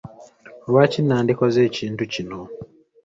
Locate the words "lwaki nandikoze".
0.69-1.59